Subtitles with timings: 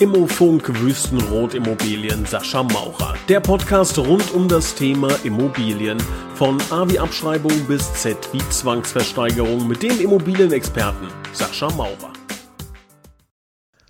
[0.00, 3.14] Immofunk Wüstenrot Immobilien Sascha Maurer.
[3.28, 5.98] Der Podcast rund um das Thema Immobilien.
[6.34, 12.12] Von A wie Abschreibung bis Z wie Zwangsversteigerung mit dem Immobilienexperten Sascha Maurer.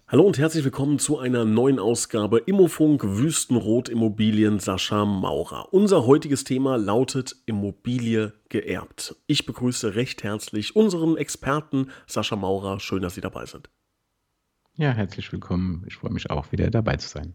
[0.06, 5.72] Hallo und herzlich willkommen zu einer neuen Ausgabe Immofunk Wüstenrot Immobilien Sascha Maurer.
[5.72, 9.16] Unser heutiges Thema lautet Immobilie geerbt.
[9.26, 12.78] Ich begrüße recht herzlich unseren Experten Sascha Maurer.
[12.78, 13.70] Schön, dass Sie dabei sind.
[14.76, 15.84] Ja, herzlich willkommen.
[15.86, 17.34] Ich freue mich auch wieder dabei zu sein.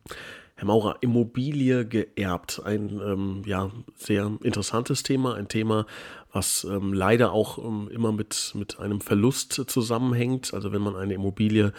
[0.56, 5.86] Herr Maurer, Immobilie geerbt, ein ähm, ja, sehr interessantes Thema, ein Thema,
[6.34, 10.54] was ähm, leider auch ähm, immer mit, mit einem Verlust zusammenhängt.
[10.54, 11.72] Also wenn man eine Immobilie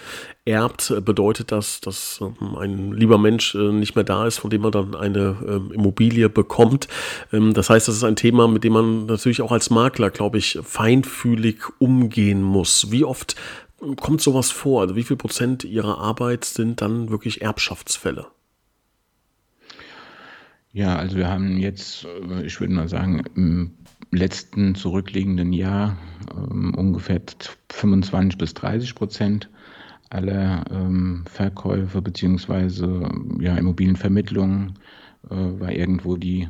[0.47, 4.49] erbt, äh, bedeutet das, dass ähm, ein lieber Mensch äh, nicht mehr da ist, von
[4.49, 6.89] dem man dann eine ähm, Immobilie bekommt.
[7.35, 10.39] Ähm, das heißt, das ist ein Thema, mit dem man natürlich auch als Makler, glaube
[10.39, 12.91] ich, feinfühlig umgehen muss.
[12.91, 13.37] Wie oft
[13.97, 14.83] kommt sowas vor?
[14.83, 18.27] Also wie viel Prozent Ihrer Arbeit sind dann wirklich Erbschaftsfälle?
[20.73, 23.73] Ja, also wir haben jetzt, äh, ich würde mal sagen, im
[24.13, 25.97] letzten zurückliegenden Jahr
[26.37, 27.21] ähm, ungefähr
[27.71, 29.51] 25 bis 30 Prozent
[30.11, 34.79] aller ähm, Verkäufe beziehungsweise ja, Immobilienvermittlungen
[35.29, 36.49] äh, war irgendwo die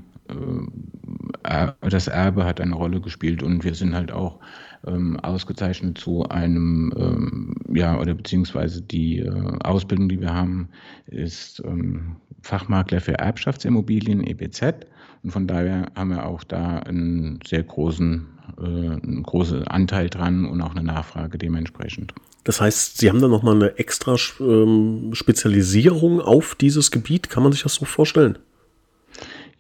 [1.81, 4.39] das Erbe hat eine Rolle gespielt und wir sind halt auch
[4.87, 10.69] ähm, ausgezeichnet zu einem, ähm, ja, oder beziehungsweise die äh, Ausbildung, die wir haben,
[11.07, 14.87] ist ähm, Fachmakler für Erbschaftsimmobilien, EBZ.
[15.23, 18.27] Und von daher haben wir auch da einen sehr großen,
[18.59, 22.15] äh, einen großen Anteil dran und auch eine Nachfrage dementsprechend.
[22.45, 27.29] Das heißt, Sie haben da nochmal eine extra ähm, Spezialisierung auf dieses Gebiet.
[27.29, 28.39] Kann man sich das so vorstellen?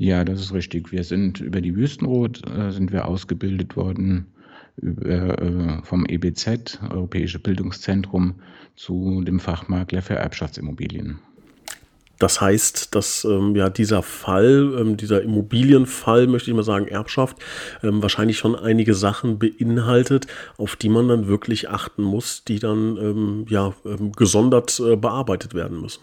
[0.00, 0.92] Ja, das ist richtig.
[0.92, 4.28] Wir sind über die Wüstenrot äh, sind wir ausgebildet worden
[4.78, 8.36] über, äh, vom EBZ, Europäische Bildungszentrum,
[8.76, 11.18] zu dem Fachmakler für Erbschaftsimmobilien.
[12.18, 17.36] Das heißt, dass ähm, ja dieser Fall, ähm, dieser Immobilienfall, möchte ich mal sagen, Erbschaft,
[17.82, 22.96] ähm, wahrscheinlich schon einige Sachen beinhaltet, auf die man dann wirklich achten muss, die dann
[22.96, 26.00] ähm, ja ähm, gesondert äh, bearbeitet werden müssen.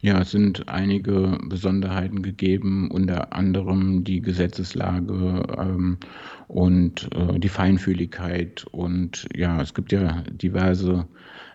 [0.00, 5.98] Ja, es sind einige Besonderheiten gegeben, unter anderem die Gesetzeslage ähm,
[6.48, 8.64] und äh, die Feinfühligkeit.
[8.72, 11.06] Und ja, es gibt ja diverse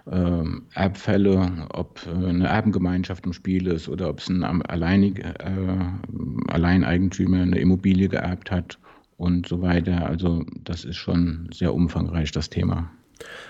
[0.05, 0.43] äh,
[0.73, 5.79] Erbfälle, ob äh, eine Erbengemeinschaft im Spiel ist oder ob es ein alleinig, äh,
[6.47, 8.79] Alleineigentümer eine Immobilie geerbt hat
[9.17, 10.05] und so weiter.
[10.05, 12.91] Also das ist schon sehr umfangreich, das Thema.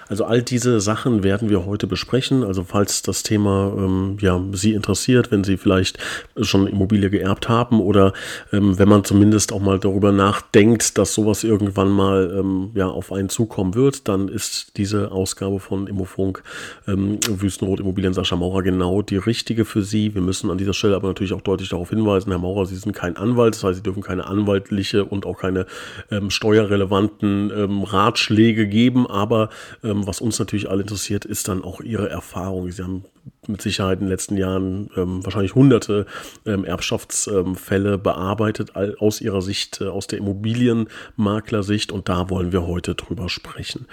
[0.08, 2.44] Also all diese Sachen werden wir heute besprechen.
[2.44, 5.98] Also falls das Thema ähm, ja, Sie interessiert, wenn Sie vielleicht
[6.40, 8.14] schon Immobilie geerbt haben oder
[8.54, 13.12] ähm, wenn man zumindest auch mal darüber nachdenkt, dass sowas irgendwann mal ähm, ja, auf
[13.12, 16.44] einen zukommen wird, dann ist diese Ausgabe von Immofunk
[16.88, 20.14] ähm, Wüstenrot Immobilien Sascha Maurer genau die richtige für Sie.
[20.14, 22.94] Wir müssen an dieser Stelle aber natürlich auch deutlich darauf hinweisen, Herr Maurer, Sie sind
[22.94, 25.66] kein Anwalt, das heißt, Sie dürfen keine anwaltliche und auch keine
[26.12, 29.50] ähm, steuerrelevanten ähm, Ratschläge geben, aber
[29.84, 32.72] ähm, was uns natürlich alle interessiert, ist dann auch Ihre Erfahrung.
[32.72, 33.06] Sie haben
[33.48, 36.06] mit Sicherheit in den letzten Jahren ähm, wahrscheinlich hunderte
[36.46, 42.66] ähm, Erbschaftsfälle bearbeitet, all, aus Ihrer Sicht, äh, aus der Immobilienmaklersicht und da wollen wir
[42.66, 43.88] heute drüber sprechen.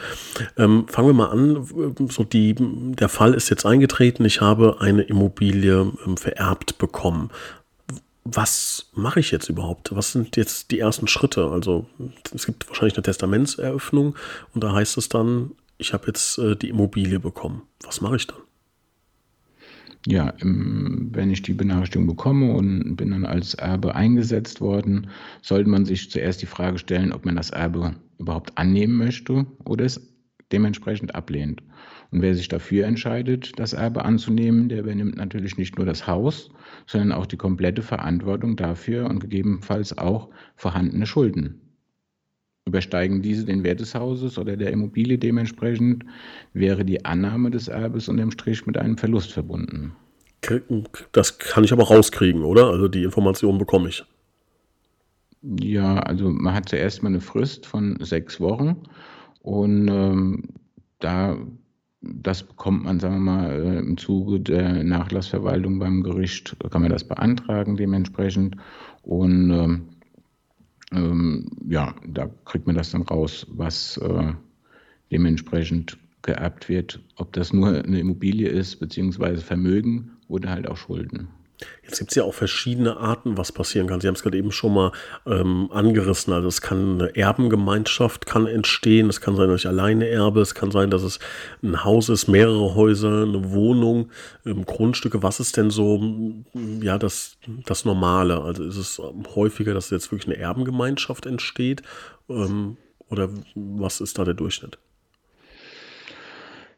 [0.56, 1.66] Ähm, fangen wir mal an.
[2.10, 4.24] So die, der Fall ist jetzt eingetreten.
[4.24, 7.30] Ich habe eine Immobilie ähm, vererbt bekommen
[8.24, 9.94] was mache ich jetzt überhaupt?
[9.94, 11.50] Was sind jetzt die ersten Schritte?
[11.50, 11.86] Also
[12.34, 14.14] es gibt wahrscheinlich eine Testamentseröffnung
[14.54, 17.62] und da heißt es dann, ich habe jetzt äh, die Immobilie bekommen.
[17.82, 18.38] Was mache ich dann?
[20.06, 25.08] Ja, wenn ich die Benachrichtigung bekomme und bin dann als Erbe eingesetzt worden,
[25.42, 29.84] sollte man sich zuerst die Frage stellen, ob man das Erbe überhaupt annehmen möchte oder
[29.84, 30.00] es
[30.50, 31.62] dementsprechend ablehnt.
[32.12, 36.50] Und wer sich dafür entscheidet, das Erbe anzunehmen, der übernimmt natürlich nicht nur das Haus,
[36.86, 41.58] sondern auch die komplette Verantwortung dafür und gegebenenfalls auch vorhandene Schulden.
[42.66, 46.04] Übersteigen diese den Wert des Hauses oder der Immobilie dementsprechend,
[46.52, 49.96] wäre die Annahme des Erbes unterm Strich mit einem Verlust verbunden.
[51.12, 52.66] Das kann ich aber rauskriegen, oder?
[52.66, 54.04] Also die Information bekomme ich.
[55.42, 58.82] Ja, also man hat zuerst mal eine Frist von sechs Wochen
[59.40, 60.44] und ähm,
[61.00, 61.36] da
[62.02, 66.90] das bekommt man, sagen wir mal, äh, im Zuge der Nachlassverwaltung beim Gericht, kann man
[66.90, 68.56] das beantragen dementsprechend.
[69.02, 69.82] Und ähm,
[70.92, 74.32] ähm, ja, da kriegt man das dann raus, was äh,
[75.10, 81.28] dementsprechend geerbt wird, ob das nur eine Immobilie ist, beziehungsweise Vermögen oder halt auch Schulden.
[81.82, 84.00] Jetzt gibt es ja auch verschiedene Arten, was passieren kann.
[84.00, 84.92] Sie haben es gerade eben schon mal
[85.26, 86.32] ähm, angerissen.
[86.32, 89.08] Also es kann eine Erbengemeinschaft kann entstehen.
[89.08, 90.40] Es kann sein, dass ich alleine erbe.
[90.40, 91.18] Es kann sein, dass es
[91.62, 94.10] ein Haus ist, mehrere Häuser, eine Wohnung,
[94.46, 95.22] ähm, Grundstücke.
[95.22, 96.00] Was ist denn so
[96.80, 97.36] ja das,
[97.66, 98.40] das Normale?
[98.40, 99.02] Also ist es
[99.34, 101.82] häufiger, dass jetzt wirklich eine Erbengemeinschaft entsteht?
[102.28, 102.76] Ähm,
[103.08, 104.78] oder was ist da der Durchschnitt?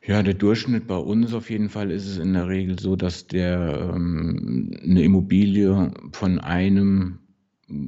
[0.07, 3.27] Ja, der Durchschnitt bei uns auf jeden Fall ist es in der Regel so, dass
[3.27, 7.21] der ähm, eine Immobilie von einem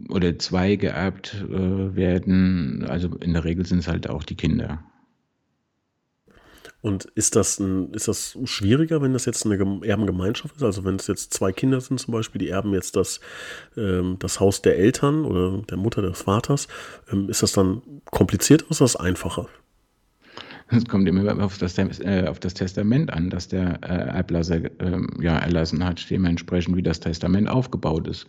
[0.09, 2.87] oder zwei geerbt äh, werden.
[2.89, 4.83] Also in der Regel sind es halt auch die Kinder.
[6.81, 10.63] Und ist das, ein, ist das schwieriger, wenn das jetzt eine Erbengemeinschaft ist?
[10.63, 13.21] Also wenn es jetzt zwei Kinder sind zum Beispiel, die erben jetzt das,
[13.77, 16.69] ähm, das Haus der Eltern oder der Mutter des Vaters,
[17.13, 19.49] ähm, ist das dann kompliziert oder ist das einfacher?
[20.69, 25.01] Es kommt immer auf das, äh, auf das Testament an, das der äh, Erblasser äh,
[25.21, 28.27] ja, erlassen hat, dementsprechend wie das Testament aufgebaut ist.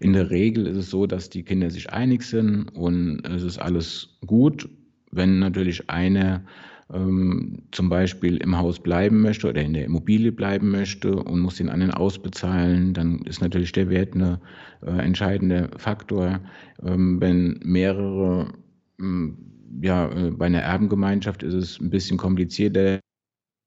[0.00, 3.58] In der Regel ist es so, dass die Kinder sich einig sind und es ist
[3.58, 4.68] alles gut.
[5.12, 6.44] Wenn natürlich einer
[6.92, 11.56] ähm, zum Beispiel im Haus bleiben möchte oder in der Immobilie bleiben möchte und muss
[11.56, 14.38] den anderen ausbezahlen, dann ist natürlich der Wert ein
[14.86, 16.40] äh, entscheidender Faktor.
[16.84, 18.52] Ähm, wenn mehrere
[19.00, 19.38] ähm,
[19.80, 23.00] ja, äh, bei einer Erbengemeinschaft ist es ein bisschen komplizierter.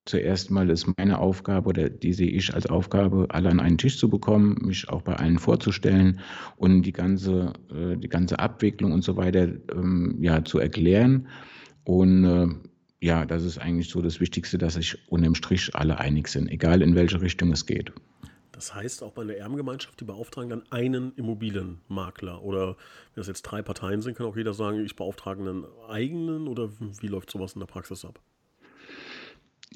[0.05, 3.99] Zuerst mal ist meine Aufgabe oder die sehe ich als Aufgabe, alle an einen Tisch
[3.99, 6.19] zu bekommen, mich auch bei allen vorzustellen
[6.57, 11.27] und die ganze, äh, die ganze Abwicklung und so weiter ähm, ja, zu erklären.
[11.83, 12.47] Und äh,
[12.99, 16.81] ja, das ist eigentlich so das Wichtigste, dass sich unterm Strich alle einig sind, egal
[16.81, 17.91] in welche Richtung es geht.
[18.61, 22.43] Das heißt, auch bei einer Erbengemeinschaft, die beauftragen dann einen Immobilienmakler.
[22.43, 26.47] Oder wenn das jetzt drei Parteien sind, kann auch jeder sagen, ich beauftrage einen eigenen
[26.47, 28.19] oder wie läuft sowas in der Praxis ab?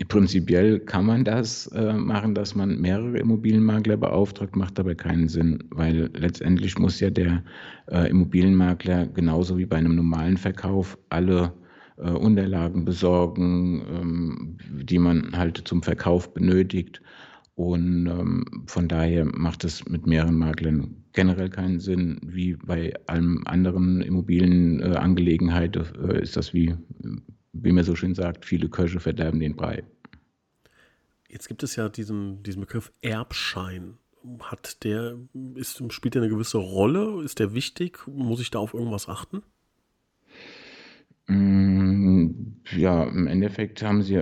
[0.08, 5.64] Prinzipiell kann man das äh, machen, dass man mehrere Immobilienmakler beauftragt, macht aber keinen Sinn,
[5.72, 7.44] weil letztendlich muss ja der
[7.88, 11.54] äh, Immobilienmakler genauso wie bei einem normalen Verkauf alle
[11.98, 17.02] äh, Unterlagen besorgen, ähm, die man halt zum Verkauf benötigt.
[17.56, 22.20] Und ähm, von daher macht es mit mehreren Maklern generell keinen Sinn.
[22.22, 26.76] Wie bei allen anderen Immobilienangelegenheiten äh, ist das wie,
[27.54, 29.84] wie man so schön sagt, viele Köche verderben den Brei.
[31.30, 33.98] Jetzt gibt es ja diesen, diesen Begriff Erbschein.
[34.42, 35.18] Hat der,
[35.56, 37.24] ist, spielt der eine gewisse Rolle?
[37.24, 38.06] Ist der wichtig?
[38.06, 39.44] Muss ich da auf irgendwas achten?
[41.28, 42.32] Mm,
[42.76, 44.16] ja, im Endeffekt haben sie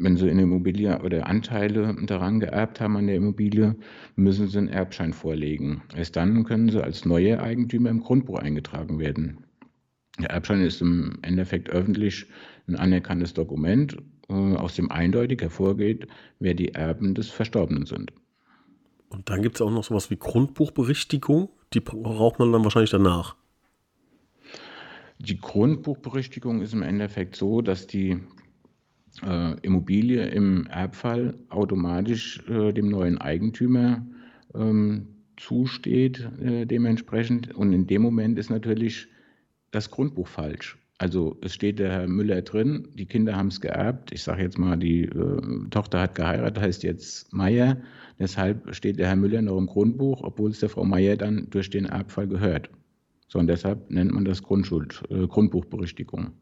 [0.00, 3.76] wenn sie eine Immobilie oder Anteile daran geerbt haben an der Immobilie,
[4.16, 5.82] müssen sie einen Erbschein vorlegen.
[5.96, 9.44] Erst dann können sie als neue Eigentümer im Grundbuch eingetragen werden.
[10.18, 12.26] Der Erbschein ist im Endeffekt öffentlich
[12.66, 13.96] ein anerkanntes Dokument,
[14.28, 16.06] äh, aus dem eindeutig hervorgeht,
[16.38, 18.12] wer die Erben des Verstorbenen sind.
[19.08, 23.36] Und dann gibt es auch noch sowas wie Grundbuchberichtigung, die braucht man dann wahrscheinlich danach.
[25.18, 28.20] Die Grundbuchberichtigung ist im Endeffekt so, dass die
[29.22, 34.06] äh, Immobilie im Erbfall automatisch äh, dem neuen Eigentümer
[34.54, 37.54] ähm, zusteht äh, dementsprechend.
[37.54, 39.08] Und in dem Moment ist natürlich
[39.70, 40.78] das Grundbuch falsch.
[40.98, 44.12] Also es steht der Herr Müller drin, die Kinder haben es geerbt.
[44.12, 47.78] Ich sage jetzt mal, die äh, Tochter hat geheiratet, heißt jetzt Meier.
[48.18, 51.70] Deshalb steht der Herr Müller noch im Grundbuch, obwohl es der Frau Meier dann durch
[51.70, 52.68] den Erbfall gehört.
[53.28, 56.32] So, und deshalb nennt man das Grundschuld, äh, Grundbuchberichtigung.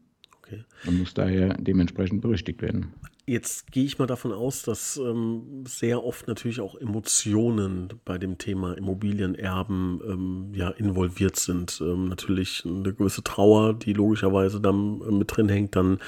[0.49, 0.63] Okay.
[0.87, 2.93] Und muss daher dementsprechend berichtigt werden.
[3.29, 8.39] Jetzt gehe ich mal davon aus, dass ähm, sehr oft natürlich auch Emotionen bei dem
[8.39, 11.79] Thema Immobilienerben ähm, ja involviert sind.
[11.79, 15.75] Ähm, natürlich eine gewisse Trauer, die logischerweise dann äh, mit drin hängt.
[15.75, 15.99] Dann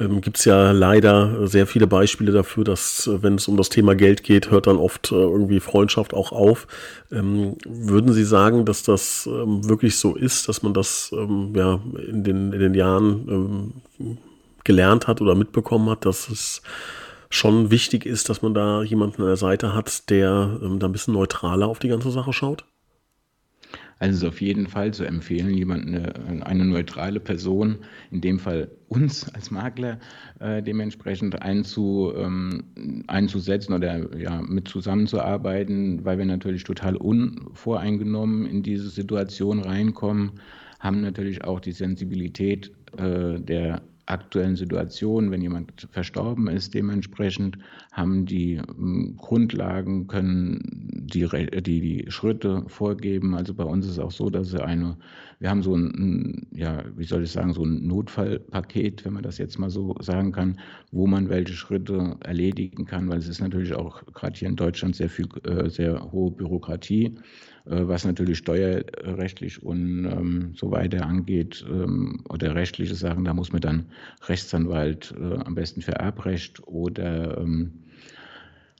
[0.00, 3.68] ähm, gibt es ja leider sehr viele Beispiele dafür, dass äh, wenn es um das
[3.68, 6.68] Thema Geld geht, hört dann oft äh, irgendwie Freundschaft auch auf.
[7.12, 12.24] Ähm, würden Sie sagen, dass das ähm, wirklich so ist, dass man das ja in
[12.24, 13.74] den, in den Jahren
[14.66, 16.60] gelernt hat oder mitbekommen hat, dass es
[17.30, 20.92] schon wichtig ist, dass man da jemanden an der Seite hat, der ähm, da ein
[20.92, 22.64] bisschen neutraler auf die ganze Sache schaut?
[23.98, 27.78] Also es ist auf jeden Fall zu empfehlen, jemanden, eine, eine neutrale Person,
[28.10, 29.98] in dem Fall uns als Makler,
[30.38, 32.64] äh, dementsprechend einzu, ähm,
[33.06, 40.32] einzusetzen oder ja, mit zusammenzuarbeiten, weil wir natürlich total unvoreingenommen in diese Situation reinkommen,
[40.78, 47.58] haben natürlich auch die Sensibilität äh, der aktuellen Situation, wenn jemand verstorben ist, dementsprechend
[47.92, 50.60] haben die ähm, Grundlagen, können
[50.92, 53.34] die, die, die Schritte vorgeben.
[53.34, 54.96] Also bei uns ist es auch so, dass wir eine,
[55.40, 59.38] wir haben so ein, ja, wie soll ich sagen, so ein Notfallpaket, wenn man das
[59.38, 60.60] jetzt mal so sagen kann,
[60.92, 64.96] wo man welche Schritte erledigen kann, weil es ist natürlich auch gerade hier in Deutschland
[64.96, 67.16] sehr viel, äh, sehr hohe Bürokratie.
[67.68, 73.52] Äh, was natürlich steuerrechtlich und ähm, so weiter angeht ähm, oder rechtliche Sachen, da muss
[73.52, 73.86] man dann
[74.28, 77.72] Rechtsanwalt äh, am besten für Erbrecht oder ähm,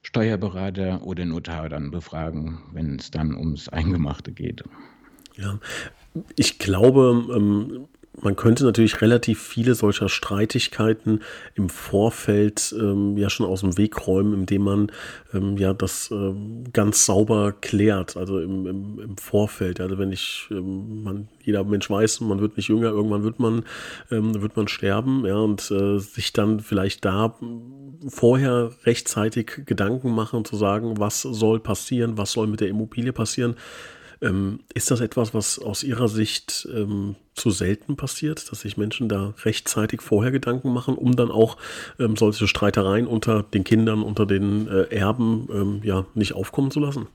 [0.03, 4.63] Steuerberater oder Notar dann befragen, wenn es dann ums Eingemachte geht.
[5.35, 5.59] Ja,
[6.37, 7.87] ich glaube, ähm,
[8.19, 11.21] man könnte natürlich relativ viele solcher Streitigkeiten
[11.53, 14.91] im Vorfeld ähm, ja schon aus dem Weg räumen, indem man
[15.33, 19.79] ähm, ja das ähm, ganz sauber klärt, also im, im, im Vorfeld.
[19.79, 23.63] Also wenn ich, ähm, man, jeder Mensch weiß, man wird nicht jünger, irgendwann wird man,
[24.09, 27.35] ähm, wird man sterben, ja, und äh, sich dann vielleicht da
[28.07, 33.55] vorher rechtzeitig Gedanken machen, zu sagen, was soll passieren, was soll mit der Immobilie passieren
[34.21, 39.09] ähm, ist das etwas, was aus Ihrer Sicht ähm, zu selten passiert, dass sich Menschen
[39.09, 41.57] da rechtzeitig vorher Gedanken machen, um dann auch
[41.99, 46.79] ähm, solche Streitereien unter den Kindern, unter den äh, Erben ähm, ja nicht aufkommen zu
[46.79, 47.07] lassen?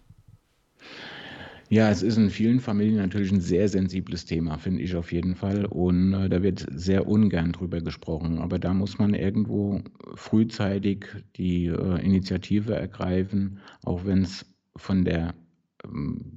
[1.72, 5.34] Ja, es ist in vielen Familien natürlich ein sehr sensibles Thema, finde ich auf jeden
[5.34, 5.64] Fall.
[5.64, 8.40] Und äh, da wird sehr ungern drüber gesprochen.
[8.40, 9.80] Aber da muss man irgendwo
[10.14, 11.06] frühzeitig
[11.36, 14.44] die äh, Initiative ergreifen, auch wenn es
[14.76, 15.32] von der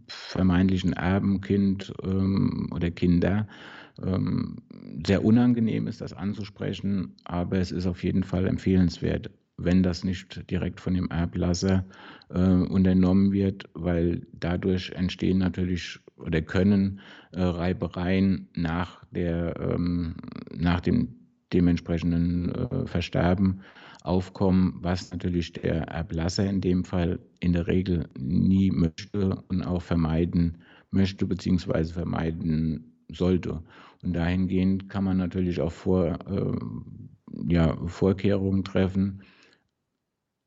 [0.08, 3.48] vermeintlichen Erbenkind ähm, oder Kinder
[4.02, 4.58] ähm,
[5.06, 10.50] sehr unangenehm ist, das anzusprechen, aber es ist auf jeden Fall empfehlenswert, wenn das nicht
[10.50, 11.86] direkt von dem Erblasser
[12.30, 17.00] äh, unternommen wird, weil dadurch entstehen natürlich oder können
[17.32, 20.16] äh, Reibereien nach, der, ähm,
[20.54, 21.16] nach dem
[21.54, 23.62] dementsprechenden äh, Versterben
[24.06, 29.82] aufkommen, was natürlich der Erblasser in dem Fall in der Regel nie möchte und auch
[29.82, 30.60] vermeiden
[30.92, 31.86] möchte bzw.
[31.86, 33.64] vermeiden sollte.
[34.04, 39.24] Und dahingehend kann man natürlich auch vor, äh, ja, Vorkehrungen treffen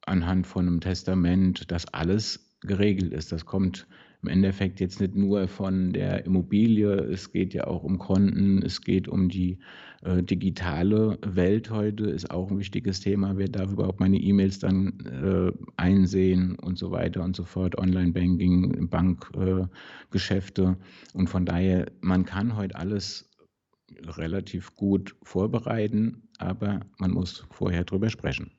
[0.07, 3.33] anhand von einem Testament, dass alles geregelt ist.
[3.33, 3.87] Das kommt
[4.23, 8.81] im Endeffekt jetzt nicht nur von der Immobilie, es geht ja auch um Konten, es
[8.81, 9.59] geht um die
[10.03, 13.37] äh, digitale Welt heute, ist auch ein wichtiges Thema.
[13.37, 18.89] Wer darf überhaupt meine E-Mails dann äh, einsehen und so weiter und so fort, Online-Banking,
[18.89, 20.63] Bankgeschäfte.
[20.63, 23.31] Äh, und von daher, man kann heute alles
[24.05, 28.58] relativ gut vorbereiten, aber man muss vorher drüber sprechen.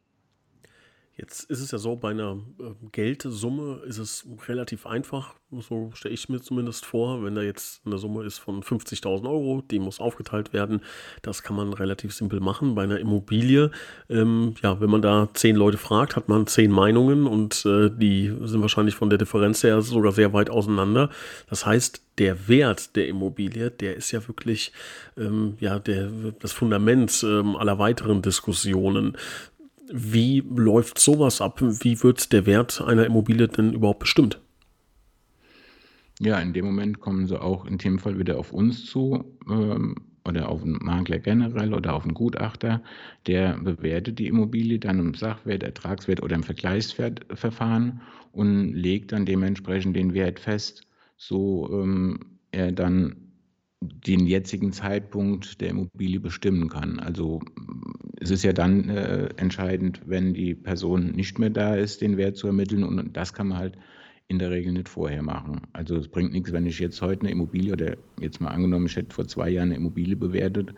[1.20, 6.14] Jetzt ist es ja so, bei einer äh, Geldsumme ist es relativ einfach, so stelle
[6.14, 10.00] ich mir zumindest vor, wenn da jetzt eine Summe ist von 50.000 Euro, die muss
[10.00, 10.80] aufgeteilt werden,
[11.22, 12.74] das kann man relativ simpel machen.
[12.74, 13.72] Bei einer Immobilie,
[14.10, 18.34] ähm, ja, wenn man da zehn Leute fragt, hat man zehn Meinungen und äh, die
[18.44, 21.10] sind wahrscheinlich von der Differenz her sogar sehr weit auseinander.
[21.50, 24.72] Das heißt, der Wert der Immobilie, der ist ja wirklich
[25.18, 26.10] ähm, ja, der,
[26.40, 29.18] das Fundament ähm, aller weiteren Diskussionen.
[29.92, 31.62] Wie läuft sowas ab?
[31.62, 34.40] Wie wird der Wert einer Immobilie denn überhaupt bestimmt?
[36.20, 39.96] Ja, in dem Moment kommen sie auch in dem Fall wieder auf uns zu ähm,
[40.26, 42.84] oder auf einen Makler generell oder auf einen Gutachter,
[43.26, 49.96] der bewertet die Immobilie dann im Sachwert, Ertragswert oder im Vergleichsverfahren und legt dann dementsprechend
[49.96, 50.84] den Wert fest,
[51.18, 52.20] so ähm,
[52.52, 53.16] er dann
[53.82, 57.00] den jetzigen Zeitpunkt der Immobilie bestimmen kann.
[57.00, 57.40] Also
[58.20, 62.38] es ist ja dann äh, entscheidend, wenn die Person nicht mehr da ist, den Wert
[62.38, 62.84] zu ermitteln.
[62.84, 63.78] Und das kann man halt
[64.28, 65.62] in der Regel nicht vorher machen.
[65.74, 68.96] Also es bringt nichts, wenn ich jetzt heute eine Immobilie oder jetzt mal angenommen, ich
[68.96, 70.74] hätte vor zwei Jahren eine Immobilie bewertet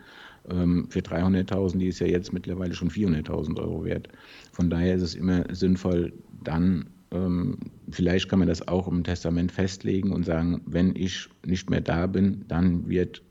[0.50, 4.08] ähm, für 300.000, die ist ja jetzt mittlerweile schon 400.000 Euro wert.
[4.54, 7.58] Von daher ist es immer sinnvoll, dann ähm,
[7.90, 12.08] vielleicht kann man das auch im Testament festlegen und sagen, wenn ich nicht mehr da
[12.08, 13.22] bin, dann wird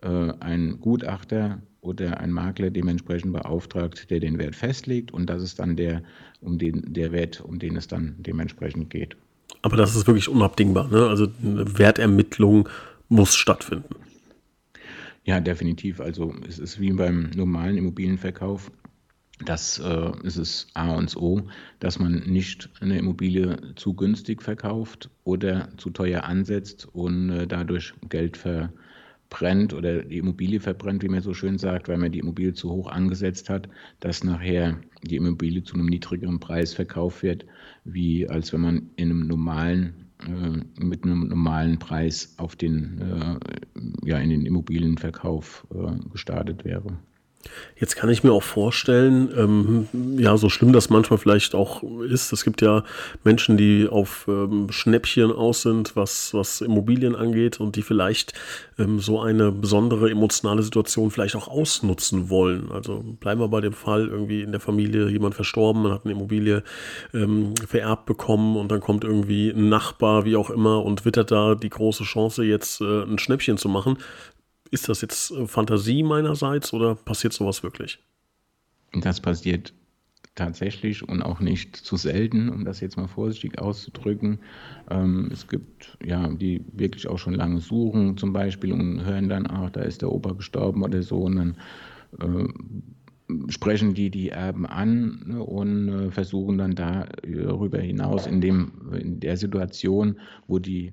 [0.00, 5.58] äh, ein Gutachter oder ein Makler dementsprechend beauftragt, der den Wert festlegt und das ist
[5.58, 6.02] dann der,
[6.40, 9.16] um den, der Wert, um den es dann dementsprechend geht.
[9.62, 11.08] Aber das ist wirklich unabdingbar, ne?
[11.08, 12.68] Also eine Wertermittlung
[13.08, 13.96] muss stattfinden.
[15.24, 16.00] Ja, definitiv.
[16.00, 18.70] Also es ist wie beim normalen Immobilienverkauf.
[19.44, 21.42] Das äh, ist es A und O,
[21.80, 27.94] dass man nicht eine Immobilie zu günstig verkauft oder zu teuer ansetzt und äh, dadurch
[28.08, 28.72] Geld ver,
[29.30, 32.70] brennt oder die Immobilie verbrennt, wie man so schön sagt, weil man die Immobilie zu
[32.70, 33.68] hoch angesetzt hat,
[34.00, 37.44] dass nachher die Immobilie zu einem niedrigeren Preis verkauft wird,
[37.84, 44.08] wie als wenn man in einem normalen äh, mit einem normalen Preis auf den, äh,
[44.08, 46.98] ja, in den Immobilienverkauf äh, gestartet wäre.
[47.80, 52.32] Jetzt kann ich mir auch vorstellen, ähm, ja, so schlimm das manchmal vielleicht auch ist,
[52.32, 52.82] es gibt ja
[53.22, 58.34] Menschen, die auf ähm, Schnäppchen aus sind, was, was Immobilien angeht und die vielleicht
[58.78, 62.72] ähm, so eine besondere emotionale Situation vielleicht auch ausnutzen wollen.
[62.72, 66.14] Also bleiben wir bei dem Fall, irgendwie in der Familie jemand verstorben, man hat eine
[66.14, 66.64] Immobilie
[67.14, 71.54] ähm, vererbt bekommen und dann kommt irgendwie ein Nachbar, wie auch immer, und wittert da
[71.54, 73.98] die große Chance, jetzt äh, ein Schnäppchen zu machen.
[74.70, 77.98] Ist das jetzt äh, Fantasie meinerseits oder passiert sowas wirklich?
[78.92, 79.72] Das passiert
[80.34, 84.38] tatsächlich und auch nicht zu selten, um das jetzt mal vorsichtig auszudrücken.
[84.88, 89.46] Ähm, es gibt ja, die wirklich auch schon lange suchen zum Beispiel und hören dann,
[89.50, 91.56] ach, da ist der Opa gestorben oder so und dann
[92.20, 98.72] äh, sprechen die die Erben an ne, und äh, versuchen dann darüber hinaus in, dem,
[98.92, 100.92] in der Situation, wo die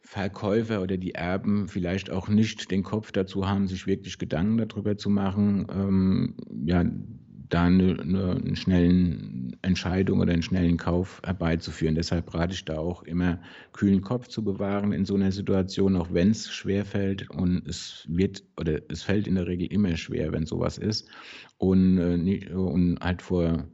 [0.00, 4.96] Verkäufer oder die Erben vielleicht auch nicht den Kopf dazu haben, sich wirklich Gedanken darüber
[4.96, 6.84] zu machen, ähm, ja,
[7.48, 11.94] da eine, eine, schnellen Entscheidung oder einen schnellen Kauf herbeizuführen.
[11.94, 13.40] Deshalb rate ich da auch immer,
[13.72, 17.30] kühlen Kopf zu bewahren in so einer Situation, auch wenn es schwer fällt.
[17.30, 21.08] Und es wird oder es fällt in der Regel immer schwer, wenn sowas ist.
[21.56, 23.68] Und, äh, und halt vor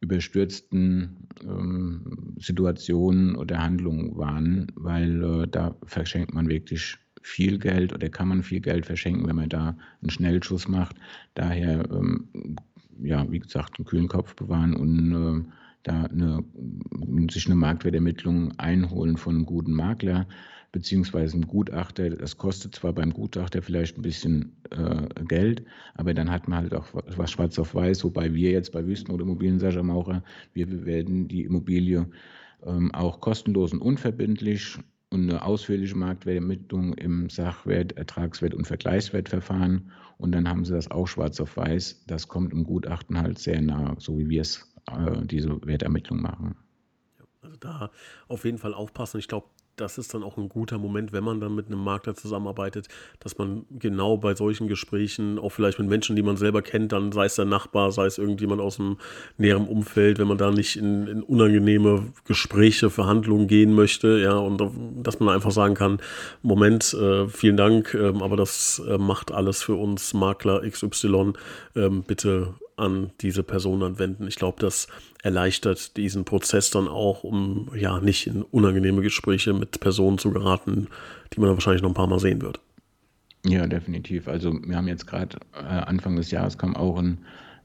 [0.00, 8.08] überstürzten ähm, Situationen oder Handlungen waren, weil äh, da verschenkt man wirklich viel Geld oder
[8.08, 10.96] kann man viel Geld verschenken, wenn man da einen Schnellschuss macht.
[11.34, 12.56] Daher, ähm,
[13.02, 15.52] ja, wie gesagt, einen kühlen Kopf bewahren und äh,
[15.82, 16.44] da eine,
[17.30, 20.26] sich eine Marktwertermittlung einholen von einem guten Makler
[20.72, 22.10] beziehungsweise ein Gutachter.
[22.10, 26.74] Das kostet zwar beim Gutachter vielleicht ein bisschen äh, Geld, aber dann hat man halt
[26.74, 30.22] auch was schwarz auf weiß, wobei wir jetzt bei Wüsten oder Immobilien, Sascha Maurer,
[30.52, 32.06] wir werden die Immobilie
[32.64, 34.78] ähm, auch kostenlos und unverbindlich
[35.10, 39.90] und eine ausführliche Marktwertermittlung im Sachwert, Ertragswert und Vergleichswertverfahren.
[40.18, 42.04] Und dann haben sie das auch schwarz auf weiß.
[42.06, 46.56] Das kommt im Gutachten halt sehr nah, so wie wir es äh, diese Wertermittlung machen.
[47.40, 47.90] Also da
[48.26, 49.18] auf jeden Fall aufpassen.
[49.18, 49.46] Ich glaube,
[49.80, 52.88] das ist dann auch ein guter Moment, wenn man dann mit einem Makler zusammenarbeitet,
[53.20, 57.12] dass man genau bei solchen Gesprächen, auch vielleicht mit Menschen, die man selber kennt, dann
[57.12, 58.98] sei es der Nachbar, sei es irgendjemand aus dem
[59.36, 64.62] näheren Umfeld, wenn man da nicht in, in unangenehme Gespräche, Verhandlungen gehen möchte, ja, und
[65.02, 65.98] dass man einfach sagen kann,
[66.42, 71.32] Moment, äh, vielen Dank, äh, aber das äh, macht alles für uns Makler XY,
[71.76, 74.26] ähm, bitte an diese Person anwenden.
[74.26, 74.88] Ich glaube, das
[75.22, 80.88] erleichtert diesen Prozess dann auch, um ja nicht in unangenehme Gespräche mit Personen zu geraten,
[81.32, 82.60] die man dann wahrscheinlich noch ein paar Mal sehen wird.
[83.44, 84.28] Ja, definitiv.
[84.28, 87.18] Also wir haben jetzt gerade äh, Anfang des Jahres kam auch ein,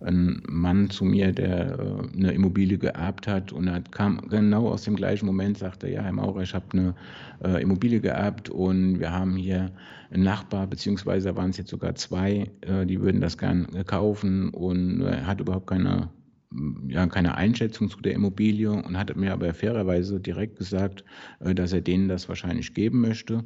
[0.03, 4.83] ein Mann zu mir, der äh, eine Immobilie geerbt hat und er kam genau aus
[4.83, 6.95] dem gleichen Moment, sagte, ja, Herr Maurer, ich habe eine
[7.43, 9.71] äh, Immobilie geerbt und wir haben hier
[10.11, 15.01] einen Nachbar, beziehungsweise waren es jetzt sogar zwei, äh, die würden das gern kaufen und
[15.01, 16.09] er hat überhaupt keine
[16.87, 21.03] ja, keine Einschätzung zu der Immobilie und hat mir aber fairerweise direkt gesagt,
[21.39, 23.43] äh, dass er denen das wahrscheinlich geben möchte.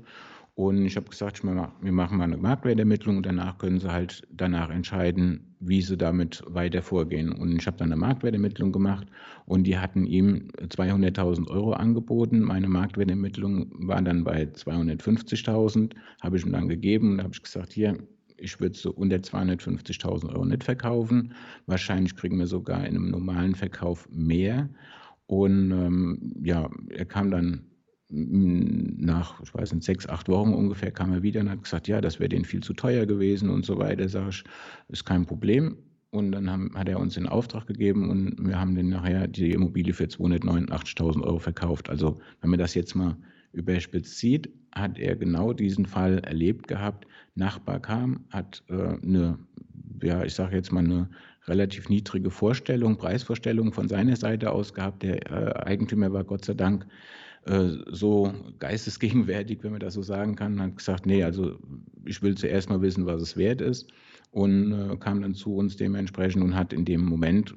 [0.58, 4.72] Und ich habe gesagt, wir machen mal eine Marktwertermittlung und danach können sie halt danach
[4.72, 7.32] entscheiden, wie sie damit weiter vorgehen.
[7.32, 9.06] Und ich habe dann eine Marktwertermittlung gemacht
[9.46, 12.40] und die hatten ihm 200.000 Euro angeboten.
[12.40, 15.94] Meine Marktwertermittlung war dann bei 250.000,
[16.24, 17.96] habe ich ihm dann gegeben und habe ich gesagt, hier,
[18.38, 21.36] ich würde so unter 250.000 Euro nicht verkaufen.
[21.68, 24.68] Wahrscheinlich kriegen wir sogar in einem normalen Verkauf mehr.
[25.28, 27.62] Und ähm, ja, er kam dann
[28.10, 32.00] nach, ich weiß nicht, sechs, acht Wochen ungefähr, kam er wieder und hat gesagt, ja,
[32.00, 34.08] das wäre denen viel zu teuer gewesen und so weiter.
[34.08, 34.44] Sag ich,
[34.88, 35.78] ist kein Problem.
[36.10, 39.52] Und dann haben, hat er uns den Auftrag gegeben und wir haben dann nachher die
[39.52, 41.90] Immobilie für 289.000 Euro verkauft.
[41.90, 43.18] Also wenn man das jetzt mal
[43.52, 47.08] überspitzt sieht, hat er genau diesen Fall erlebt gehabt.
[47.36, 49.38] Nachbar kam, hat äh, eine,
[50.02, 51.10] ja, ich sage jetzt mal eine
[51.46, 55.04] relativ niedrige Vorstellung, Preisvorstellung von seiner Seite aus gehabt.
[55.04, 56.86] Der äh, Eigentümer war Gott sei Dank
[57.88, 61.58] so geistesgegenwärtig, wenn man das so sagen kann, hat gesagt, nee, also
[62.06, 63.88] ich will zuerst mal wissen, was es wert ist
[64.32, 67.56] und äh, kam dann zu uns dementsprechend und hat in dem Moment,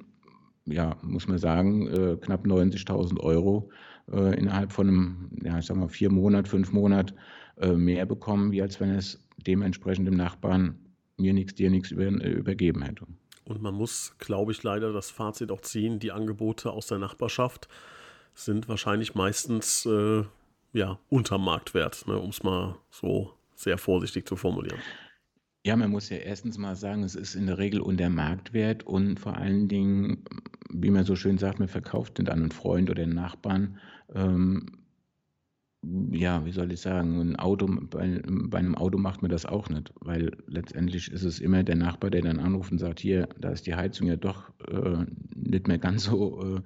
[0.66, 3.70] ja, muss man sagen, äh, knapp 90.000 Euro
[4.12, 7.14] äh, innerhalb von einem, ja, ich sag mal, vier Monat, fünf Monat
[7.58, 10.78] äh, mehr bekommen, wie als wenn es dementsprechend dem Nachbarn
[11.16, 13.06] mir nichts, dir nichts über, äh, übergeben hätte.
[13.44, 17.68] Und man muss, glaube ich, leider das Fazit auch ziehen, die Angebote aus der Nachbarschaft
[18.44, 20.24] sind wahrscheinlich meistens äh,
[20.72, 24.80] ja, unter Marktwert, ne, um es mal so sehr vorsichtig zu formulieren.
[25.64, 29.20] Ja, man muss ja erstens mal sagen, es ist in der Regel unter Marktwert und
[29.20, 30.24] vor allen Dingen,
[30.70, 33.78] wie man so schön sagt, man verkauft den dann einen Freund oder einen Nachbarn.
[34.14, 34.66] Ähm,
[36.10, 39.68] ja, wie soll ich sagen, ein Auto, bei, bei einem Auto macht man das auch
[39.68, 43.50] nicht, weil letztendlich ist es immer der Nachbar, der dann anruft und sagt, hier, da
[43.50, 46.60] ist die Heizung ja doch äh, nicht mehr ganz so äh,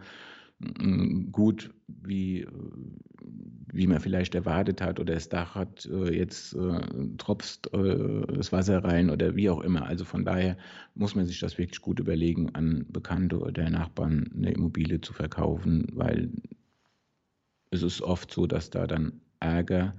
[1.32, 2.46] gut, wie,
[3.72, 6.80] wie man vielleicht erwartet hat oder das Dach hat äh, jetzt äh,
[7.18, 9.86] tropft äh, das Wasser rein oder wie auch immer.
[9.86, 10.56] Also von daher
[10.94, 15.88] muss man sich das wirklich gut überlegen, an Bekannte oder Nachbarn eine Immobilie zu verkaufen,
[15.92, 16.30] weil
[17.70, 19.94] es ist oft so, dass da dann Ärger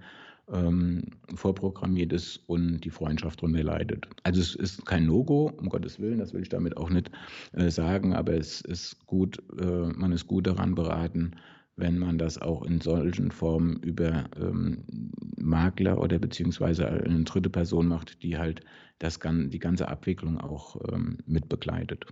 [0.52, 1.04] ähm,
[1.34, 4.08] vorprogrammiert ist und die Freundschaft darunter leidet.
[4.24, 7.12] Also es ist kein No-Go, um Gottes Willen, das will ich damit auch nicht
[7.54, 11.32] äh, sagen, aber es ist gut, äh, man ist gut daran beraten,
[11.78, 17.88] wenn man das auch in solchen Formen über ähm, Makler oder beziehungsweise eine dritte Person
[17.88, 18.62] macht, die halt
[19.00, 22.06] das, die ganze Abwicklung auch ähm, mit begleitet.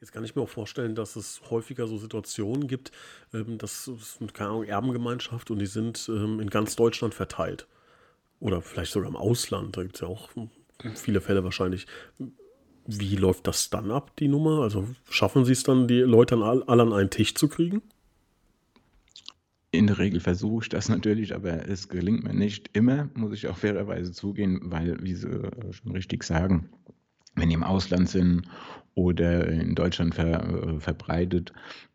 [0.00, 2.90] Jetzt kann ich mir auch vorstellen, dass es häufiger so Situationen gibt,
[3.34, 7.66] ähm, das ist keine Ahnung, Erbengemeinschaft und die sind ähm, in ganz Deutschland verteilt.
[8.38, 10.30] Oder vielleicht sogar im Ausland, da gibt es ja auch
[10.94, 11.86] viele Fälle wahrscheinlich.
[12.86, 14.62] Wie läuft das dann ab, die Nummer?
[14.62, 17.82] Also schaffen Sie es dann, die Leute alle an einen Tisch zu kriegen?
[19.70, 23.48] In der Regel versuche ich das natürlich, aber es gelingt mir nicht immer, muss ich
[23.48, 25.28] auch fairerweise zugehen, weil, wie Sie
[25.72, 26.70] schon richtig sagen,
[27.40, 28.42] wenn die im Ausland sind
[28.94, 31.52] oder in Deutschland ver, äh, verbreitet,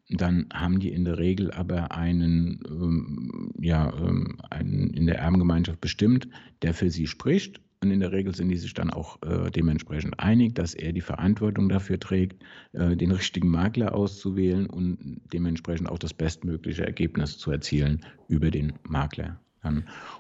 [0.10, 5.82] dann haben die in der Regel aber einen, ähm, ja, ähm, einen in der Erbengemeinschaft
[5.82, 6.28] bestimmt,
[6.62, 7.60] der für sie spricht.
[7.82, 11.02] Und in der Regel sind die sich dann auch äh, dementsprechend einig, dass er die
[11.02, 17.52] Verantwortung dafür trägt, äh, den richtigen Makler auszuwählen und dementsprechend auch das bestmögliche Ergebnis zu
[17.52, 19.40] erzielen über den Makler.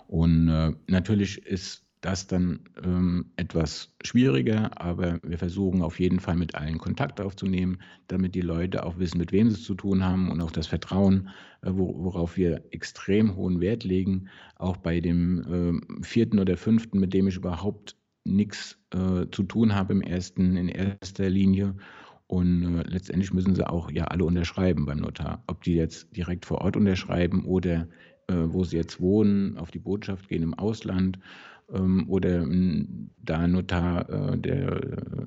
[0.08, 6.36] Und äh, natürlich ist das dann ähm, etwas schwieriger, aber wir versuchen auf jeden Fall
[6.36, 10.04] mit allen Kontakt aufzunehmen, damit die Leute auch wissen, mit wem sie es zu tun
[10.04, 11.30] haben und auch das Vertrauen,
[11.64, 17.12] äh, worauf wir extrem hohen Wert legen, auch bei dem äh, vierten oder fünften, mit
[17.12, 21.76] dem ich überhaupt nichts äh, zu tun habe im ersten, in erster Linie.
[22.28, 25.44] Und äh, letztendlich müssen sie auch ja alle unterschreiben beim Notar.
[25.48, 27.88] Ob die jetzt direkt vor Ort unterschreiben oder
[28.28, 31.18] äh, wo sie jetzt wohnen, auf die Botschaft gehen im Ausland
[31.68, 32.46] oder
[33.18, 34.80] da Notar, äh, der,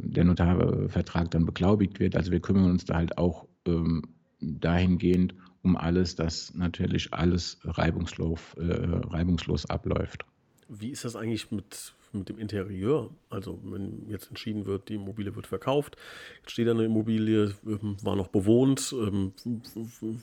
[0.02, 2.16] der Notarvertrag dann beglaubigt wird.
[2.16, 4.02] Also wir kümmern uns da halt auch ähm,
[4.40, 10.24] dahingehend um alles, dass natürlich alles reibungslos, äh, reibungslos abläuft.
[10.68, 13.10] Wie ist das eigentlich mit, mit dem Interieur?
[13.30, 15.96] Also wenn jetzt entschieden wird, die Immobilie wird verkauft,
[16.40, 18.94] jetzt steht eine Immobilie, ähm, war noch bewohnt.
[18.96, 19.32] Ähm,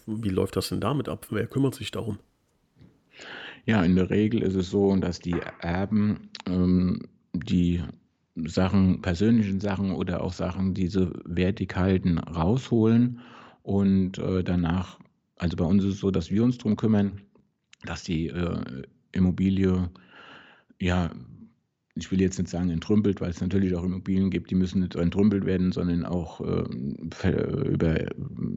[0.05, 1.27] wie läuft das denn damit ab?
[1.29, 2.19] Wer kümmert sich darum?
[3.65, 7.01] Ja, in der Regel ist es so, dass die Erben ähm,
[7.33, 7.81] die
[8.35, 13.19] Sachen, persönlichen Sachen oder auch Sachen, die sie wertig halten, rausholen.
[13.63, 14.99] Und äh, danach,
[15.37, 17.21] also bei uns ist es so, dass wir uns darum kümmern,
[17.85, 19.89] dass die äh, Immobilie
[20.79, 21.09] ja
[21.95, 24.95] ich will jetzt nicht sagen entrümpelt, weil es natürlich auch Immobilien gibt, die müssen nicht
[24.95, 28.05] entrümpelt werden, sondern auch äh, über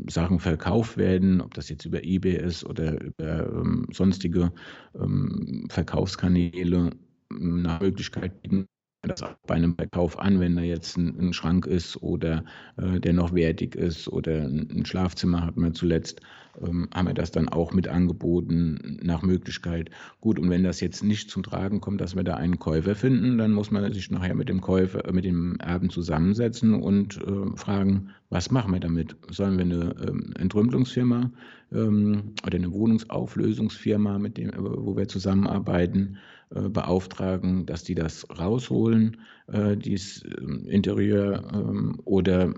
[0.09, 4.53] Sachen verkauft werden, ob das jetzt über eBay ist oder über ähm, sonstige
[4.95, 6.91] ähm, Verkaufskanäle
[7.31, 8.67] nach Möglichkeit bieten,
[9.03, 12.45] das auch bei einem Verkauf an, wenn da jetzt ein, ein Schrank ist oder
[12.77, 16.21] äh, der noch wertig ist oder ein, Schlafzimmer hat man zuletzt,
[16.61, 19.91] ähm, haben wir das dann auch mit angeboten nach Möglichkeit.
[20.21, 23.39] Gut, und wenn das jetzt nicht zum Tragen kommt, dass wir da einen Käufer finden,
[23.39, 28.11] dann muss man sich nachher mit dem Käufer, mit dem Erben zusammensetzen und äh, fragen,
[28.31, 29.17] was machen wir damit?
[29.31, 31.31] Sollen wir eine ähm, Entrümpelungsfirma
[31.73, 36.19] ähm, oder eine Wohnungsauflösungsfirma, mit dem, wo wir zusammenarbeiten,
[36.51, 42.55] beauftragen, dass die das rausholen, äh, dieses ähm, Interieur, ähm, oder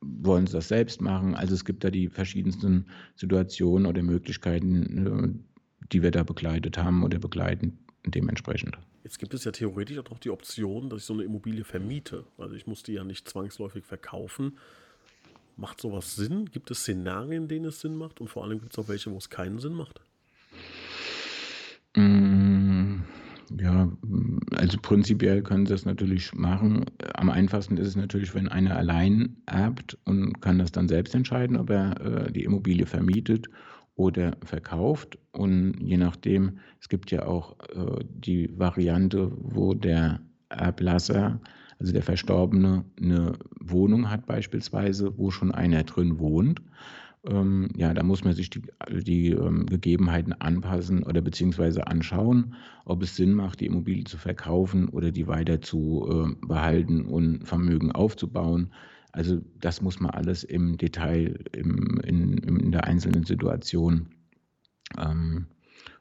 [0.00, 1.34] wollen sie das selbst machen?
[1.34, 2.86] Also es gibt da die verschiedensten
[3.16, 8.78] Situationen oder Möglichkeiten, äh, die wir da begleitet haben oder begleiten dementsprechend.
[9.04, 12.24] Jetzt gibt es ja theoretisch auch die Option, dass ich so eine Immobilie vermiete.
[12.36, 14.58] Also ich muss die ja nicht zwangsläufig verkaufen.
[15.56, 16.46] Macht sowas Sinn?
[16.46, 18.20] Gibt es Szenarien, in denen es Sinn macht?
[18.20, 20.00] Und vor allem gibt es auch welche, wo es keinen Sinn macht?
[21.96, 22.57] Mm,
[23.60, 23.90] ja,
[24.56, 26.86] also prinzipiell können sie das natürlich machen.
[27.14, 31.56] Am einfachsten ist es natürlich, wenn einer allein erbt und kann das dann selbst entscheiden,
[31.56, 33.48] ob er äh, die Immobilie vermietet
[33.94, 35.18] oder verkauft.
[35.32, 41.40] Und je nachdem, es gibt ja auch äh, die Variante, wo der Erblasser
[41.78, 46.60] also der Verstorbene eine Wohnung hat beispielsweise, wo schon einer drin wohnt.
[47.26, 52.54] Ähm, ja, da muss man sich die, die ähm, Gegebenheiten anpassen oder beziehungsweise anschauen,
[52.84, 57.46] ob es Sinn macht, die Immobilie zu verkaufen oder die weiter zu äh, behalten und
[57.46, 58.72] Vermögen aufzubauen.
[59.12, 64.08] Also das muss man alles im Detail im, in, in der einzelnen Situation
[64.96, 65.46] ähm,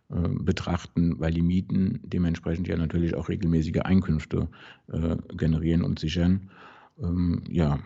[0.10, 4.49] äh, betrachten, weil die Mieten dementsprechend ja natürlich auch regelmäßige Einkünfte
[4.91, 6.51] äh, generieren und sichern.
[7.01, 7.80] Ähm, ja,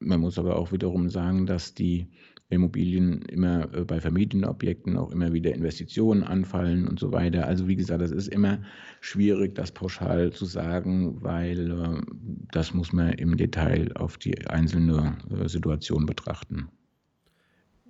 [0.00, 2.08] man muss aber auch wiederum sagen, dass die
[2.48, 7.46] Immobilien immer äh, bei vermieteten Objekten auch immer wieder Investitionen anfallen und so weiter.
[7.46, 8.58] Also wie gesagt, das ist immer
[9.00, 12.00] schwierig, das pauschal zu sagen, weil äh,
[12.50, 16.68] das muss man im Detail auf die einzelne äh, Situation betrachten.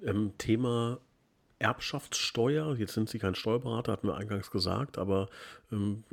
[0.04, 1.00] Ähm, Thema
[1.58, 5.28] Erbschaftssteuer, jetzt sind Sie kein Steuerberater, hatten wir eingangs gesagt, aber
[5.72, 6.04] ähm,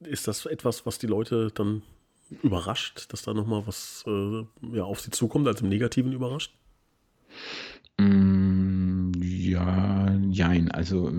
[0.00, 1.82] ist das etwas, was die Leute dann
[2.42, 6.54] überrascht, dass da nochmal was äh, ja, auf sie zukommt, als im Negativen überrascht?
[7.98, 10.70] Mm, ja, jein.
[10.70, 11.12] Also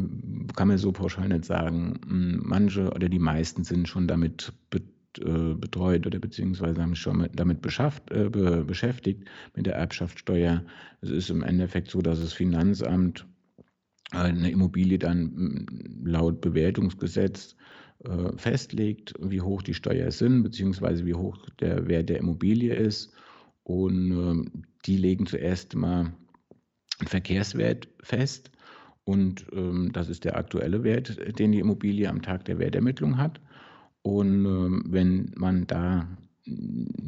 [0.55, 1.99] kann man so pauschal nicht sagen.
[2.05, 4.53] Mm, manche oder die meisten sind schon damit
[5.19, 10.63] äh, betreut oder beziehungsweise haben sich schon mit, damit äh, be beschäftigt mit der Erbschaftssteuer.
[11.01, 13.25] Es ist im Endeffekt so, dass das Finanzamt
[14.11, 17.55] eine Immobilie dann mm, laut Bewertungsgesetz äh,
[18.35, 23.13] festlegt, wie hoch die Steuer sind, beziehungsweise wie hoch der Wert der Immobilie ist.
[23.63, 26.13] Und äh, die legen zuerst mal
[26.99, 28.51] einen Verkehrswert fest.
[29.03, 33.41] Und ähm, das ist der aktuelle Wert, den die Immobilie am Tag der Wertermittlung hat.
[34.01, 36.07] Und ähm, wenn man da,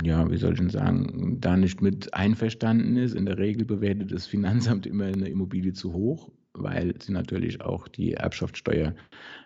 [0.04, 4.12] ja, wie soll ich denn sagen, da nicht mit einverstanden ist, in der Regel bewertet
[4.12, 8.96] das Finanzamt immer eine Immobilie zu hoch, weil sie natürlich auch die Erbschaftssteuer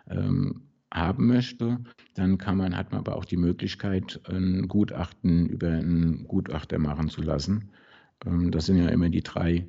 [0.09, 0.61] ähm,
[0.93, 1.79] haben möchte,
[2.13, 7.09] dann kann man, hat man aber auch die Möglichkeit, ein Gutachten über einen Gutachter machen
[7.09, 7.71] zu lassen.
[8.25, 9.67] Ähm, das sind ja immer die drei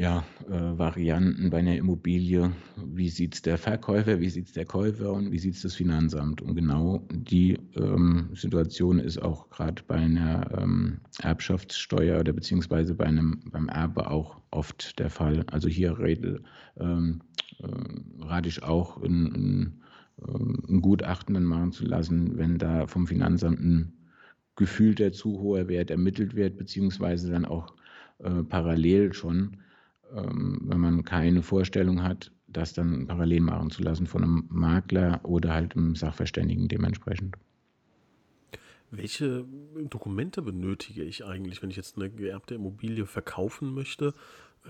[0.00, 2.52] ja, äh, Varianten bei einer Immobilie.
[2.76, 5.74] Wie sieht es der Verkäufer, wie sieht es der Käufer und wie sieht es das
[5.74, 6.40] Finanzamt?
[6.40, 13.04] Und genau die ähm, Situation ist auch gerade bei einer ähm, Erbschaftssteuer oder beziehungsweise bei
[13.04, 15.44] einem, beim Erbe auch oft der Fall.
[15.48, 16.40] Also hier rede,
[16.78, 17.20] ähm,
[17.58, 19.80] äh, rate ich auch, ein, ähm,
[20.26, 23.92] ein Gutachten dann machen zu lassen, wenn da vom Finanzamt ein
[24.56, 27.74] gefühlter zu hoher Wert ermittelt wird, beziehungsweise dann auch
[28.18, 29.56] äh, parallel schon
[30.14, 35.20] ähm, wenn man keine Vorstellung hat, das dann parallel machen zu lassen von einem Makler
[35.22, 37.36] oder halt einem Sachverständigen dementsprechend.
[38.90, 39.44] Welche
[39.88, 44.14] Dokumente benötige ich eigentlich, wenn ich jetzt eine geerbte Immobilie verkaufen möchte?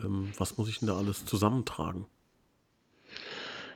[0.05, 2.05] Ähm, was muss ich denn da alles zusammentragen?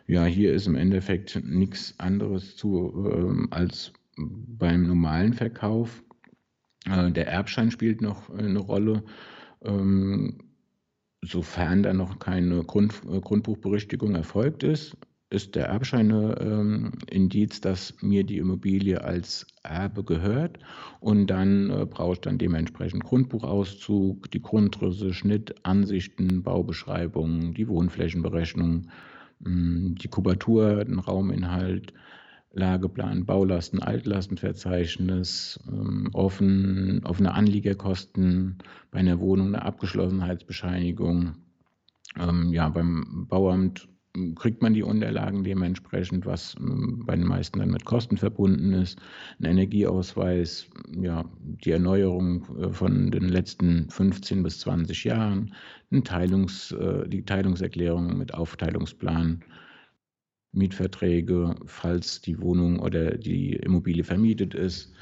[0.07, 6.03] Ja, hier ist im Endeffekt nichts anderes zu ähm, als beim normalen Verkauf.
[6.87, 9.05] Äh, der Erbschein spielt noch eine Rolle.
[9.63, 10.39] Ähm,
[11.25, 14.97] Sofern da noch keine Grund, äh, Grundbuchberichtigung erfolgt ist,
[15.31, 20.59] ist der Erbschein ein ähm, Indiz, dass mir die Immobilie als Erbe gehört.
[21.01, 28.89] Und dann äh, brauche ich dann dementsprechend Grundbuchauszug, die Grundrisse, Schnitt, Ansichten, Baubeschreibungen, die Wohnflächenberechnung,
[29.47, 31.93] die Kubatur, den Rauminhalt,
[32.53, 38.59] Lageplan, Baulasten, Altlastenverzeichnis, ähm, offen, offene Anliegerkosten
[38.91, 41.35] bei einer Wohnung, eine Abgeschlossenheitsbescheinigung.
[42.17, 43.89] Ähm, ja, beim Bauamt
[44.37, 49.01] kriegt man die Unterlagen dementsprechend, was bei den meisten dann mit Kosten verbunden ist.
[49.41, 50.69] Ein Energieausweis,
[51.01, 55.55] ja, die Erneuerung äh, von den letzten 15 bis 20 Jahren,
[56.05, 59.45] Teilungs, äh, die Teilungserklärung mit Aufteilungsplan
[60.53, 64.93] Mietverträge, falls die Wohnung oder die Immobilie vermietet ist.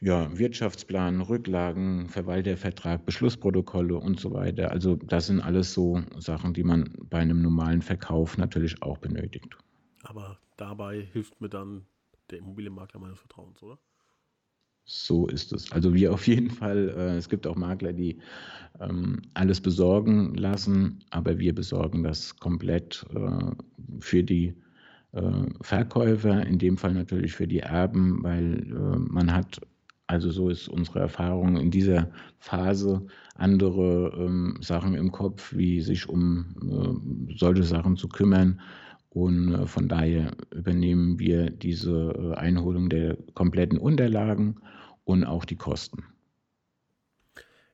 [0.00, 4.70] Ja, Wirtschaftsplan, Rücklagen, Verwaltervertrag, Beschlussprotokolle und so weiter.
[4.70, 9.56] Also das sind alles so Sachen, die man bei einem normalen Verkauf natürlich auch benötigt.
[10.04, 11.86] Aber dabei hilft mir dann
[12.30, 13.78] der Immobilienmakler meines Vertrauens, oder?
[14.84, 15.70] So ist es.
[15.72, 16.88] Also wir auf jeden Fall.
[16.88, 18.18] Äh, es gibt auch Makler, die
[18.80, 23.52] ähm, alles besorgen lassen, aber wir besorgen das komplett äh,
[24.00, 24.54] für die
[25.12, 29.60] äh, Verkäufer, in dem Fall natürlich für die Erben, weil äh, man hat,
[30.08, 36.08] also so ist unsere Erfahrung in dieser Phase, andere ähm, Sachen im Kopf, wie sich
[36.08, 36.56] um
[37.30, 38.60] äh, solche Sachen zu kümmern.
[39.10, 44.60] Und von daher übernehmen wir diese Einholung der kompletten Unterlagen
[45.04, 46.04] und auch die Kosten.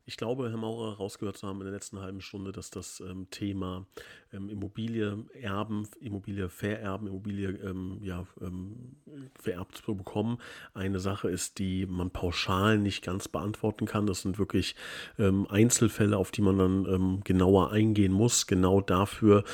[0.07, 3.29] Ich glaube, Herr Maurer, rausgehört zu haben in der letzten halben Stunde, dass das ähm,
[3.31, 3.87] Thema
[4.35, 8.97] ähm, Immobilie erben, Immobilie vererben, Immobilie ähm, ja, ähm,
[9.41, 10.39] vererbt zu bekommen,
[10.75, 14.07] eine Sache ist, die man pauschal nicht ganz beantworten kann.
[14.07, 14.75] Das sind wirklich
[15.19, 18.47] ähm, Einzelfälle, auf die man dann ähm, genauer eingehen muss.
[18.47, 19.45] Genau dafür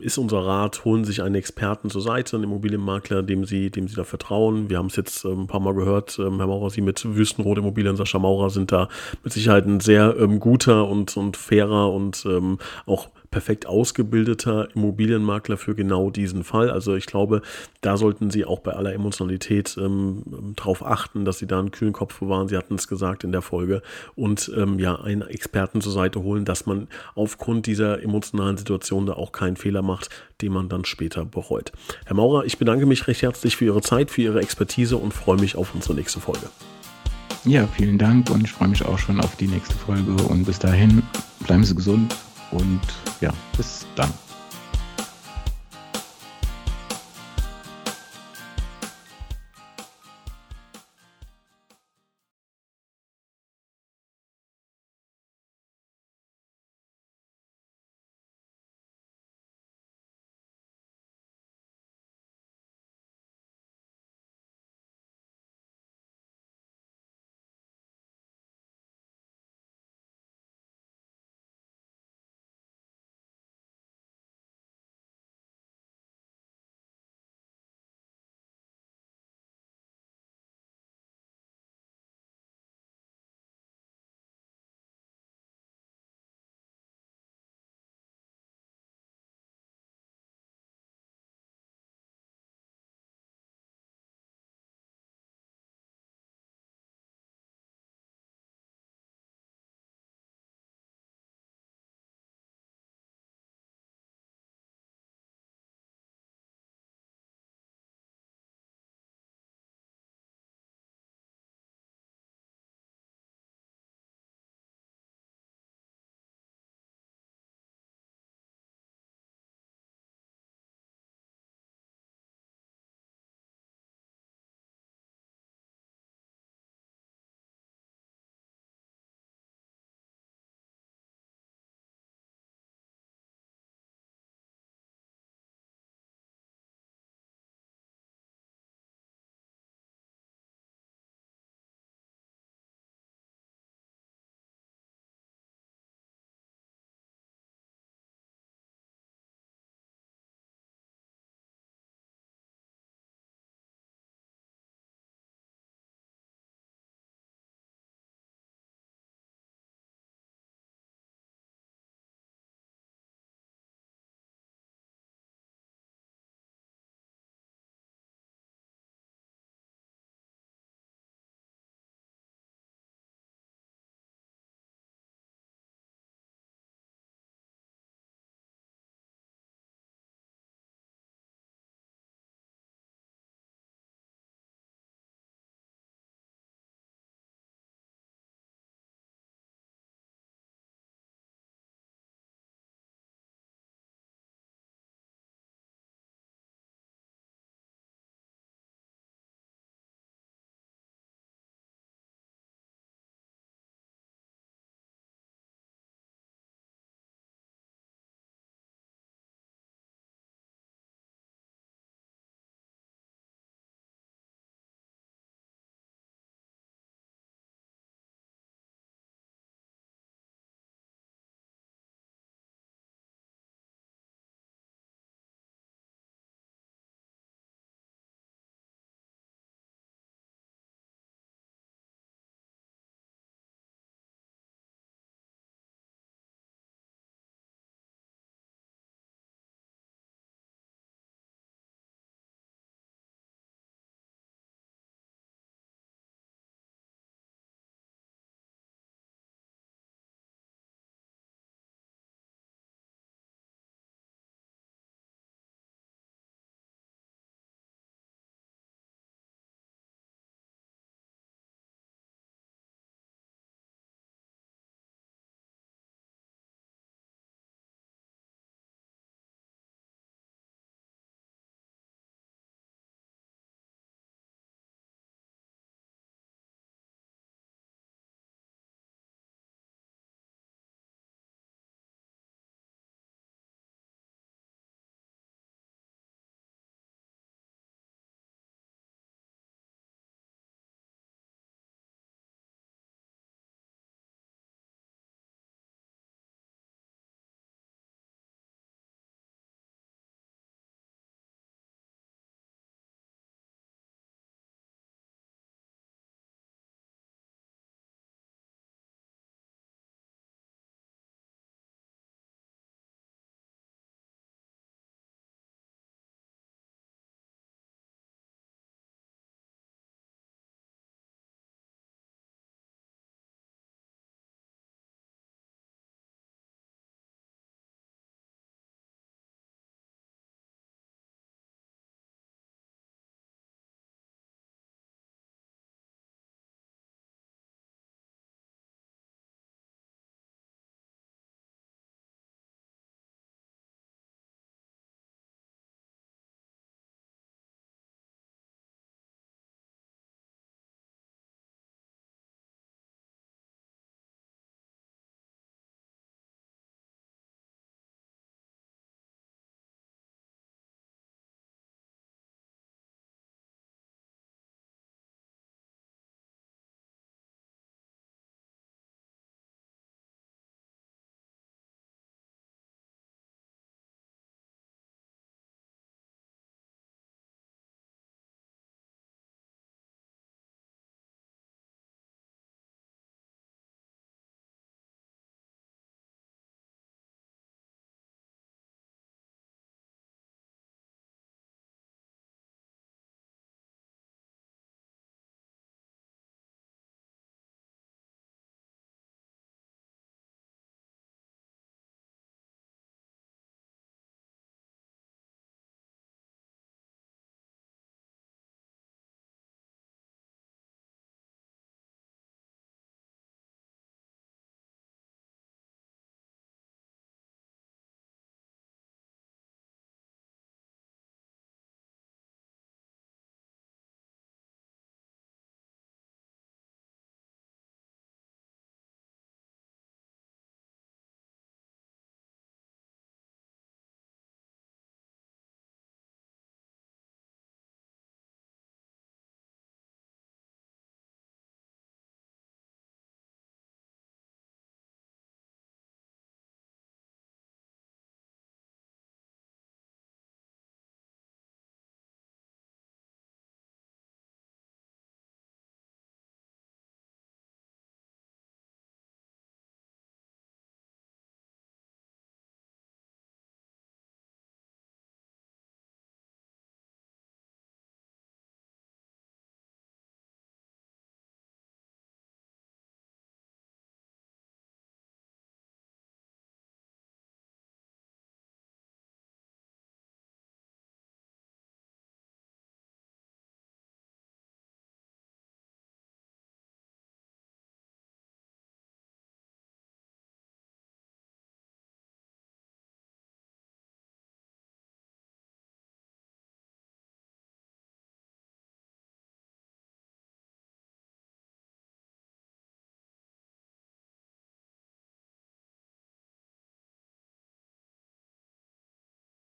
[0.00, 3.94] ist unser Rat, holen sich einen Experten zur Seite, einen Immobilienmakler, dem Sie, dem Sie
[3.94, 4.70] da vertrauen.
[4.70, 8.18] Wir haben es jetzt ein paar Mal gehört, Herr Maurer, Sie mit Wüstenrot Immobilien, Sascha
[8.18, 8.88] Maurer sind da
[9.22, 15.56] mit Sicherheit ein sehr ähm, guter und, und fairer und ähm, auch perfekt ausgebildeter Immobilienmakler
[15.56, 16.70] für genau diesen Fall.
[16.70, 17.42] Also ich glaube,
[17.80, 21.92] da sollten Sie auch bei aller Emotionalität ähm, darauf achten, dass Sie da einen kühlen
[21.92, 22.46] Kopf bewahren.
[22.46, 23.82] Sie hatten es gesagt in der Folge.
[24.14, 29.14] Und ähm, ja, einen Experten zur Seite holen, dass man aufgrund dieser emotionalen Situation da
[29.14, 30.10] auch keinen Fehler macht,
[30.42, 31.72] den man dann später bereut.
[32.04, 35.40] Herr Maurer, ich bedanke mich recht herzlich für Ihre Zeit, für Ihre Expertise und freue
[35.40, 36.50] mich auf unsere nächste Folge.
[37.44, 40.58] Ja, vielen Dank und ich freue mich auch schon auf die nächste Folge und bis
[40.58, 41.02] dahin
[41.46, 42.14] bleiben Sie gesund
[42.52, 42.80] und
[43.20, 44.12] ja, bis dann.